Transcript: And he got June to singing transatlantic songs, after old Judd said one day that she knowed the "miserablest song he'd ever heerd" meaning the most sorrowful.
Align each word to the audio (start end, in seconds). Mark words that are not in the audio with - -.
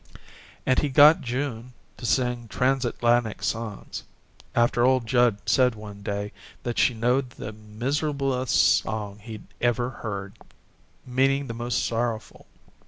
And 0.65 0.79
he 0.79 0.89
got 0.89 1.21
June 1.21 1.73
to 1.97 2.07
singing 2.07 2.47
transatlantic 2.47 3.43
songs, 3.43 4.01
after 4.55 4.83
old 4.83 5.05
Judd 5.05 5.47
said 5.47 5.75
one 5.75 6.01
day 6.01 6.31
that 6.63 6.79
she 6.79 6.95
knowed 6.95 7.29
the 7.29 7.53
"miserablest 7.53 8.77
song 8.81 9.19
he'd 9.19 9.45
ever 9.61 9.99
heerd" 10.01 10.39
meaning 11.05 11.45
the 11.45 11.53
most 11.53 11.85
sorrowful. 11.85 12.47